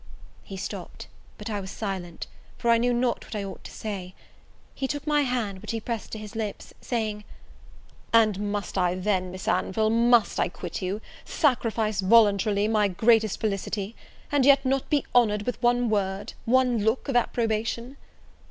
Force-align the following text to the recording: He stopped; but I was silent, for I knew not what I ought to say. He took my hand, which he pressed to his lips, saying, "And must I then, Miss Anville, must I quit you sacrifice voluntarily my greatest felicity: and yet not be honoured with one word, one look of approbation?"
He 0.43 0.57
stopped; 0.57 1.05
but 1.37 1.47
I 1.47 1.59
was 1.59 1.69
silent, 1.69 2.25
for 2.57 2.71
I 2.71 2.79
knew 2.79 2.91
not 2.91 3.23
what 3.23 3.35
I 3.35 3.43
ought 3.43 3.63
to 3.65 3.69
say. 3.71 4.15
He 4.73 4.87
took 4.87 5.05
my 5.05 5.21
hand, 5.21 5.59
which 5.61 5.69
he 5.69 5.79
pressed 5.79 6.11
to 6.13 6.17
his 6.17 6.35
lips, 6.35 6.73
saying, 6.81 7.23
"And 8.11 8.51
must 8.51 8.79
I 8.79 8.95
then, 8.95 9.29
Miss 9.29 9.47
Anville, 9.47 9.91
must 9.91 10.39
I 10.39 10.49
quit 10.49 10.81
you 10.81 11.01
sacrifice 11.23 12.01
voluntarily 12.01 12.67
my 12.67 12.87
greatest 12.87 13.39
felicity: 13.39 13.95
and 14.31 14.43
yet 14.43 14.65
not 14.65 14.89
be 14.89 15.05
honoured 15.13 15.43
with 15.43 15.61
one 15.61 15.87
word, 15.87 16.33
one 16.45 16.79
look 16.83 17.07
of 17.07 17.15
approbation?" 17.15 17.95